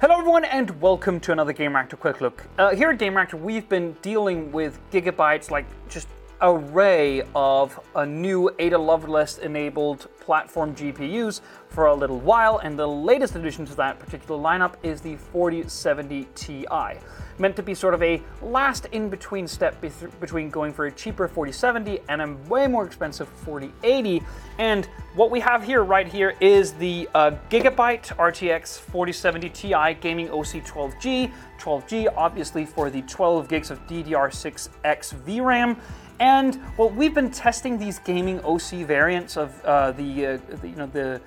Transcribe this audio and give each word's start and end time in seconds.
Hello 0.00 0.18
everyone 0.18 0.46
and 0.46 0.80
welcome 0.80 1.20
to 1.20 1.30
another 1.30 1.52
Gamereactor 1.52 1.98
Quick 1.98 2.22
Look. 2.22 2.46
Uh, 2.56 2.74
here 2.74 2.88
at 2.88 2.98
Gamereactor 2.98 3.34
we've 3.34 3.68
been 3.68 3.92
dealing 4.00 4.50
with 4.50 4.80
Gigabyte's 4.90 5.50
like 5.50 5.66
just 5.90 6.08
array 6.42 7.22
of 7.34 7.78
a 7.94 8.06
new 8.06 8.50
Ada 8.58 8.78
Lovelace 8.78 9.38
enabled 9.38 10.08
platform 10.20 10.74
GPUs 10.74 11.40
for 11.68 11.86
a 11.86 11.94
little 11.94 12.18
while, 12.20 12.58
and 12.58 12.78
the 12.78 12.86
latest 12.86 13.36
addition 13.36 13.66
to 13.66 13.74
that 13.76 13.98
particular 13.98 14.40
lineup 14.40 14.74
is 14.82 15.00
the 15.00 15.16
4070 15.16 16.28
Ti. 16.34 16.66
Meant 17.38 17.56
to 17.56 17.62
be 17.62 17.74
sort 17.74 17.94
of 17.94 18.02
a 18.02 18.22
last 18.42 18.86
in 18.92 19.08
between 19.08 19.46
step 19.46 19.80
between 20.20 20.50
going 20.50 20.72
for 20.72 20.86
a 20.86 20.92
cheaper 20.92 21.26
4070 21.26 22.00
and 22.08 22.20
a 22.20 22.36
way 22.48 22.66
more 22.66 22.84
expensive 22.84 23.28
4080. 23.28 24.22
And 24.58 24.86
what 25.14 25.30
we 25.30 25.40
have 25.40 25.64
here, 25.64 25.82
right 25.82 26.06
here, 26.06 26.34
is 26.40 26.72
the 26.74 27.08
uh, 27.14 27.32
Gigabyte 27.50 28.14
RTX 28.16 28.78
4070 28.78 29.48
Ti 29.50 29.94
Gaming 30.00 30.30
OC 30.30 30.64
12G. 30.64 31.32
12G, 31.58 32.12
obviously, 32.16 32.64
for 32.64 32.90
the 32.90 33.02
12 33.02 33.48
gigs 33.48 33.70
of 33.70 33.86
DDR6X 33.86 35.14
VRAM. 35.24 35.76
And 36.20 36.60
well, 36.76 36.90
we've 36.90 37.14
been 37.14 37.30
testing 37.30 37.78
these 37.78 37.98
gaming 37.98 38.40
OC 38.44 38.86
variants 38.86 39.36
of 39.36 39.64
uh, 39.64 39.92
the, 39.92 40.26
uh, 40.26 40.38
the, 40.60 40.68
you 40.68 40.76
know 40.76 40.86
the 40.86 41.20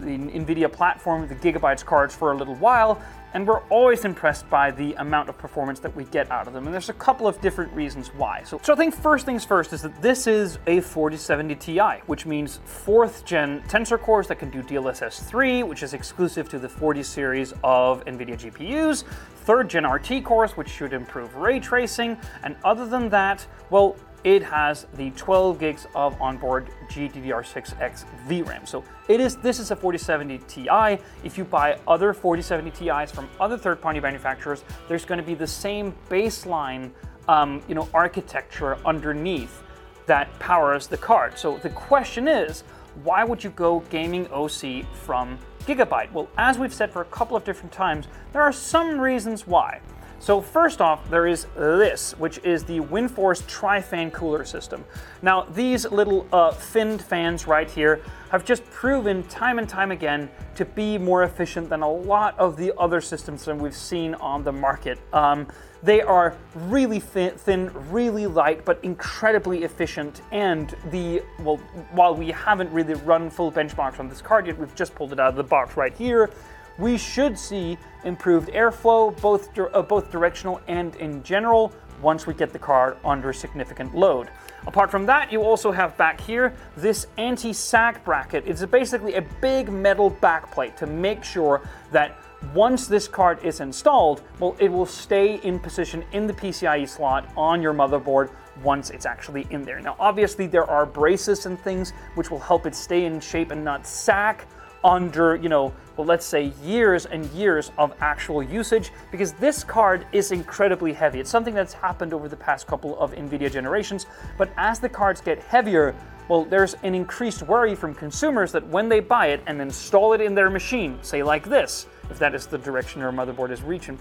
the 0.00 0.18
NVIDIA 0.18 0.70
platform, 0.70 1.26
the 1.26 1.34
Gigabytes 1.34 1.84
cards 1.84 2.14
for 2.14 2.32
a 2.32 2.36
little 2.36 2.54
while, 2.56 3.00
and 3.34 3.46
we're 3.46 3.62
always 3.68 4.04
impressed 4.04 4.48
by 4.48 4.70
the 4.70 4.94
amount 4.94 5.28
of 5.28 5.38
performance 5.38 5.80
that 5.80 5.94
we 5.94 6.04
get 6.04 6.30
out 6.30 6.46
of 6.46 6.52
them. 6.52 6.64
And 6.66 6.74
there's 6.74 6.88
a 6.88 6.94
couple 6.94 7.26
of 7.26 7.40
different 7.40 7.72
reasons 7.72 8.08
why. 8.08 8.42
So, 8.44 8.60
so 8.62 8.72
I 8.72 8.76
think 8.76 8.94
first 8.94 9.26
things 9.26 9.44
first 9.44 9.72
is 9.72 9.82
that 9.82 10.00
this 10.02 10.26
is 10.26 10.58
a 10.66 10.80
4070 10.80 11.54
Ti, 11.54 11.80
which 12.06 12.26
means 12.26 12.60
fourth 12.64 13.24
gen 13.24 13.62
tensor 13.62 13.98
cores 13.98 14.28
that 14.28 14.38
can 14.38 14.50
do 14.50 14.62
DLSS 14.62 15.22
3, 15.24 15.62
which 15.62 15.82
is 15.82 15.94
exclusive 15.94 16.48
to 16.50 16.58
the 16.58 16.68
40 16.68 17.02
series 17.02 17.52
of 17.64 18.04
NVIDIA 18.04 18.52
GPUs, 18.52 19.04
third 19.44 19.68
gen 19.68 19.86
RT 19.86 20.24
cores, 20.24 20.56
which 20.56 20.68
should 20.68 20.92
improve 20.92 21.34
ray 21.36 21.60
tracing, 21.60 22.16
and 22.42 22.56
other 22.64 22.86
than 22.86 23.08
that, 23.10 23.46
well, 23.70 23.96
it 24.24 24.42
has 24.42 24.86
the 24.94 25.10
12 25.12 25.58
gigs 25.58 25.86
of 25.94 26.20
onboard 26.20 26.68
GDDR6X 26.88 28.04
VRAM. 28.26 28.66
So 28.66 28.84
it 29.08 29.20
is 29.20 29.36
this 29.36 29.58
is 29.58 29.70
a 29.70 29.76
4070 29.76 30.38
Ti. 30.48 31.02
If 31.24 31.38
you 31.38 31.44
buy 31.44 31.78
other 31.86 32.12
4070 32.12 32.70
Ti's 32.72 33.10
from 33.10 33.28
other 33.40 33.56
third-party 33.56 34.00
manufacturers, 34.00 34.64
there's 34.88 35.04
going 35.04 35.18
to 35.20 35.26
be 35.26 35.34
the 35.34 35.46
same 35.46 35.94
baseline, 36.08 36.90
um, 37.28 37.62
you 37.68 37.74
know, 37.74 37.88
architecture 37.94 38.78
underneath 38.84 39.62
that 40.06 40.36
powers 40.38 40.86
the 40.86 40.96
card. 40.96 41.38
So 41.38 41.58
the 41.58 41.70
question 41.70 42.26
is, 42.26 42.64
why 43.04 43.24
would 43.24 43.44
you 43.44 43.50
go 43.50 43.80
gaming 43.90 44.26
OC 44.32 44.84
from 44.92 45.38
Gigabyte? 45.60 46.10
Well, 46.12 46.28
as 46.38 46.58
we've 46.58 46.74
said 46.74 46.90
for 46.90 47.02
a 47.02 47.06
couple 47.06 47.36
of 47.36 47.44
different 47.44 47.72
times, 47.72 48.08
there 48.32 48.42
are 48.42 48.52
some 48.52 49.00
reasons 49.00 49.46
why. 49.46 49.80
So 50.20 50.40
first 50.40 50.80
off, 50.80 51.08
there 51.10 51.26
is 51.28 51.46
this, 51.56 52.12
which 52.18 52.38
is 52.38 52.64
the 52.64 52.80
WindForce 52.80 53.46
Tri-Fan 53.46 54.10
Cooler 54.10 54.44
System. 54.44 54.84
Now, 55.22 55.42
these 55.42 55.88
little 55.90 56.26
uh, 56.32 56.50
finned 56.50 57.00
fans 57.00 57.46
right 57.46 57.70
here 57.70 58.02
have 58.30 58.44
just 58.44 58.64
proven 58.66 59.22
time 59.24 59.58
and 59.58 59.68
time 59.68 59.92
again 59.92 60.28
to 60.56 60.64
be 60.64 60.98
more 60.98 61.22
efficient 61.22 61.70
than 61.70 61.82
a 61.82 61.90
lot 61.90 62.36
of 62.38 62.56
the 62.56 62.76
other 62.78 63.00
systems 63.00 63.44
that 63.44 63.56
we've 63.56 63.76
seen 63.76 64.14
on 64.16 64.42
the 64.42 64.52
market. 64.52 64.98
Um, 65.12 65.46
they 65.84 66.02
are 66.02 66.36
really 66.54 66.98
thin, 66.98 67.34
thin, 67.36 67.70
really 67.90 68.26
light, 68.26 68.64
but 68.64 68.80
incredibly 68.82 69.62
efficient. 69.62 70.22
And 70.32 70.74
the, 70.90 71.22
well, 71.38 71.58
while 71.92 72.16
we 72.16 72.32
haven't 72.32 72.72
really 72.72 72.94
run 72.94 73.30
full 73.30 73.52
benchmarks 73.52 74.00
on 74.00 74.08
this 74.08 74.20
card 74.20 74.48
yet, 74.48 74.58
we've 74.58 74.74
just 74.74 74.96
pulled 74.96 75.12
it 75.12 75.20
out 75.20 75.28
of 75.28 75.36
the 75.36 75.44
box 75.44 75.76
right 75.76 75.96
here 75.96 76.30
we 76.78 76.96
should 76.96 77.38
see 77.38 77.76
improved 78.04 78.48
airflow, 78.50 79.18
both, 79.20 79.56
uh, 79.58 79.82
both 79.82 80.10
directional 80.10 80.60
and 80.68 80.94
in 80.96 81.22
general, 81.22 81.72
once 82.00 82.26
we 82.26 82.34
get 82.34 82.52
the 82.52 82.58
car 82.58 82.96
under 83.04 83.32
significant 83.32 83.94
load. 83.94 84.30
Apart 84.66 84.90
from 84.90 85.06
that, 85.06 85.32
you 85.32 85.42
also 85.42 85.72
have 85.72 85.96
back 85.96 86.20
here 86.20 86.54
this 86.76 87.06
anti-sag 87.16 88.04
bracket. 88.04 88.44
It's 88.46 88.64
basically 88.64 89.14
a 89.14 89.22
big 89.40 89.68
metal 89.68 90.10
backplate 90.10 90.76
to 90.76 90.86
make 90.86 91.24
sure 91.24 91.62
that 91.90 92.16
once 92.54 92.86
this 92.86 93.08
card 93.08 93.42
is 93.42 93.60
installed, 93.60 94.22
well, 94.38 94.56
it 94.60 94.70
will 94.70 94.86
stay 94.86 95.36
in 95.42 95.58
position 95.58 96.04
in 96.12 96.26
the 96.26 96.32
PCIe 96.32 96.88
slot 96.88 97.28
on 97.36 97.60
your 97.60 97.74
motherboard 97.74 98.30
once 98.62 98.90
it's 98.90 99.06
actually 99.06 99.46
in 99.50 99.62
there. 99.62 99.80
Now, 99.80 99.96
obviously, 99.98 100.46
there 100.46 100.68
are 100.68 100.86
braces 100.86 101.46
and 101.46 101.58
things 101.60 101.92
which 102.14 102.30
will 102.30 102.38
help 102.38 102.66
it 102.66 102.74
stay 102.74 103.04
in 103.06 103.20
shape 103.20 103.50
and 103.50 103.64
not 103.64 103.86
sag 103.86 104.44
under, 104.84 105.36
you 105.36 105.48
know, 105.48 105.72
well, 105.98 106.06
let's 106.06 106.24
say 106.24 106.52
years 106.62 107.06
and 107.06 107.26
years 107.32 107.72
of 107.76 107.92
actual 108.00 108.40
usage 108.40 108.92
because 109.10 109.32
this 109.32 109.64
card 109.64 110.06
is 110.12 110.30
incredibly 110.30 110.92
heavy. 110.92 111.18
It's 111.18 111.28
something 111.28 111.54
that's 111.54 111.72
happened 111.72 112.14
over 112.14 112.28
the 112.28 112.36
past 112.36 112.68
couple 112.68 112.96
of 113.00 113.12
NVIDIA 113.12 113.50
generations, 113.50 114.06
but 114.38 114.48
as 114.56 114.78
the 114.78 114.88
cards 114.88 115.20
get 115.20 115.40
heavier, 115.40 115.96
well, 116.28 116.44
there's 116.44 116.74
an 116.84 116.94
increased 116.94 117.42
worry 117.42 117.74
from 117.74 117.94
consumers 117.96 118.52
that 118.52 118.64
when 118.68 118.88
they 118.88 119.00
buy 119.00 119.28
it 119.28 119.42
and 119.48 119.60
install 119.60 120.12
it 120.12 120.20
in 120.20 120.36
their 120.36 120.50
machine, 120.50 120.98
say 121.02 121.24
like 121.24 121.48
this, 121.48 121.86
if 122.10 122.18
that 122.20 122.32
is 122.32 122.46
the 122.46 122.58
direction 122.58 123.00
your 123.00 123.10
motherboard 123.10 123.50
is 123.50 123.62
reaching, 123.62 123.98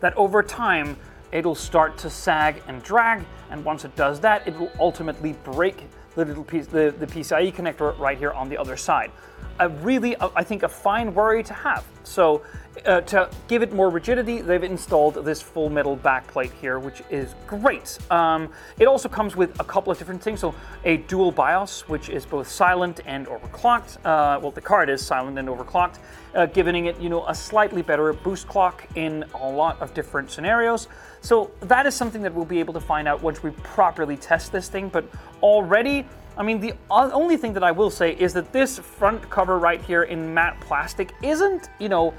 that 0.00 0.16
over 0.16 0.42
time 0.42 0.96
it'll 1.30 1.54
start 1.54 1.98
to 1.98 2.10
sag 2.10 2.64
and 2.66 2.82
drag, 2.82 3.24
and 3.50 3.64
once 3.64 3.84
it 3.84 3.94
does 3.94 4.18
that, 4.20 4.44
it 4.48 4.58
will 4.58 4.72
ultimately 4.80 5.34
break 5.44 5.84
the 6.16 6.24
little 6.24 6.42
piece, 6.42 6.66
the, 6.66 6.92
the 6.98 7.06
PCIe 7.06 7.54
connector 7.54 7.96
right 7.96 8.18
here 8.18 8.32
on 8.32 8.48
the 8.48 8.56
other 8.56 8.76
side. 8.76 9.12
A 9.60 9.68
really, 9.68 10.16
I 10.18 10.42
think, 10.42 10.62
a 10.62 10.68
fine 10.68 11.14
worry 11.14 11.42
to 11.42 11.52
have. 11.52 11.84
So 12.02 12.42
uh, 12.86 13.02
to 13.02 13.28
give 13.46 13.62
it 13.62 13.74
more 13.74 13.90
rigidity, 13.90 14.40
they've 14.40 14.62
installed 14.62 15.22
this 15.22 15.42
full 15.42 15.68
metal 15.68 15.98
backplate 15.98 16.52
here, 16.52 16.78
which 16.78 17.02
is 17.10 17.34
great. 17.46 17.98
Um, 18.10 18.50
it 18.78 18.86
also 18.86 19.06
comes 19.08 19.36
with 19.36 19.60
a 19.60 19.64
couple 19.64 19.92
of 19.92 19.98
different 19.98 20.22
things. 20.22 20.40
So 20.40 20.54
a 20.84 20.96
dual 20.96 21.30
BIOS, 21.30 21.88
which 21.88 22.08
is 22.08 22.24
both 22.24 22.48
silent 22.48 23.00
and 23.04 23.26
overclocked. 23.26 23.98
Uh, 23.98 24.40
well, 24.40 24.50
the 24.50 24.62
card 24.62 24.88
is 24.88 25.04
silent 25.04 25.38
and 25.38 25.46
overclocked, 25.46 25.98
uh, 26.34 26.46
giving 26.46 26.86
it, 26.86 26.98
you 26.98 27.10
know, 27.10 27.26
a 27.28 27.34
slightly 27.34 27.82
better 27.82 28.12
boost 28.14 28.48
clock 28.48 28.86
in 28.94 29.24
a 29.34 29.46
lot 29.46 29.78
of 29.82 29.92
different 29.92 30.30
scenarios. 30.30 30.88
So 31.20 31.50
that 31.60 31.84
is 31.84 31.94
something 31.94 32.22
that 32.22 32.32
we'll 32.32 32.46
be 32.46 32.60
able 32.60 32.72
to 32.72 32.80
find 32.80 33.06
out 33.06 33.22
once 33.22 33.42
we 33.42 33.50
properly 33.62 34.16
test 34.16 34.52
this 34.52 34.70
thing. 34.70 34.88
But 34.88 35.04
already, 35.42 36.06
I 36.36 36.42
mean, 36.42 36.60
the 36.60 36.74
only 36.90 37.36
thing 37.36 37.52
that 37.54 37.62
I 37.64 37.70
will 37.70 37.90
say 37.90 38.12
is 38.12 38.32
that 38.34 38.52
this 38.52 38.78
front 38.78 39.28
cover 39.30 39.58
right 39.58 39.80
here 39.82 40.04
in 40.04 40.32
matte 40.32 40.58
plastic 40.60 41.12
isn't, 41.22 41.68
you 41.78 41.88
know, 41.88 42.14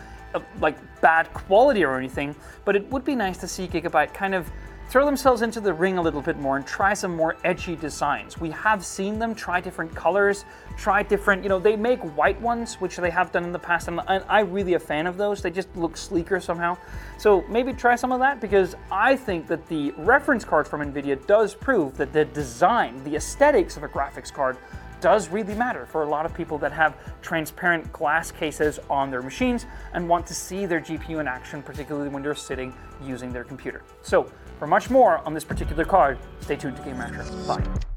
like 0.60 0.78
bad 1.02 1.34
quality 1.34 1.84
or 1.84 1.98
anything, 1.98 2.36
but 2.66 2.76
it 2.76 2.90
would 2.92 3.04
be 3.04 3.16
nice 3.16 3.38
to 3.40 3.48
see 3.48 3.68
Gigabyte 3.68 4.14
kind 4.14 4.36
of 4.36 4.50
throw 4.92 5.06
themselves 5.06 5.42
into 5.42 5.62
the 5.62 5.74
ring 5.74 5.98
a 5.98 6.02
little 6.02 6.22
bit 6.22 6.38
more 6.38 6.58
and 6.58 6.68
try 6.68 6.94
some 6.94 7.16
more 7.16 7.38
edgy 7.46 7.78
designs. 7.78 8.38
We 8.42 8.50
have 8.52 8.86
seen 8.86 9.20
them 9.20 9.34
try 9.34 9.62
different 9.62 9.96
colors, 9.96 10.44
try 10.76 11.02
different, 11.02 11.44
you 11.44 11.48
know, 11.48 11.60
they 11.60 11.78
make 11.78 12.02
white 12.18 12.40
ones, 12.42 12.76
which 12.82 12.98
they 12.98 13.10
have 13.10 13.32
done 13.32 13.46
in 13.46 13.54
the 13.54 13.60
past, 13.60 13.88
and 13.88 14.02
I'm 14.02 14.52
really 14.52 14.74
a 14.74 14.80
fan 14.80 15.08
of 15.08 15.16
those. 15.16 15.42
They 15.42 15.50
just 15.50 15.74
look 15.78 15.96
sleeker 15.96 16.42
somehow. 16.42 16.78
So 17.18 17.46
maybe 17.48 17.72
try 17.72 17.96
some 17.96 18.12
of 18.12 18.20
that 18.20 18.42
because 18.42 18.76
I 18.92 19.16
think 19.16 19.48
that 19.48 19.66
the 19.70 19.92
reference 19.92 20.44
card 20.44 20.68
from 20.68 20.82
NVIDIA 20.82 21.26
does 21.26 21.56
prove 21.56 21.96
that 21.96 22.12
the 22.12 22.26
design, 22.26 23.02
the 23.06 23.16
aesthetics 23.16 23.78
of 23.78 23.84
a 23.84 23.88
graphics 23.88 24.34
card 24.34 24.58
does 25.02 25.30
really 25.30 25.56
matter 25.56 25.86
for 25.86 26.04
a 26.04 26.10
lot 26.10 26.26
of 26.26 26.34
people 26.34 26.58
that 26.60 26.72
have 26.72 26.96
transparent 27.22 27.92
glass 27.92 28.32
cases 28.32 28.80
on 28.90 29.12
their 29.12 29.22
machines 29.22 29.66
and 29.94 30.08
want 30.08 30.26
to 30.28 30.34
see 30.34 30.66
their 30.66 30.80
GPU 30.80 31.20
in 31.20 31.28
action, 31.28 31.62
particularly 31.62 32.10
when 32.10 32.24
they're 32.24 32.36
sitting 32.36 32.74
using 33.04 33.34
their 33.34 33.44
computer. 33.44 33.84
So 34.02 34.32
for 34.60 34.68
much 34.68 34.90
more 34.90 35.18
on 35.26 35.34
this 35.34 35.44
particular 35.44 35.84
card, 35.84 36.18
stay 36.40 36.56
tuned 36.56 36.78
to 36.78 36.84
Gamereactor. 36.84 37.48
Bye. 37.48 37.91